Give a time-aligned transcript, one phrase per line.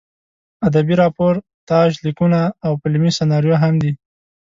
[0.67, 3.91] ادبي راپورتاژ لیکونه او فلمي سناریو هم دي.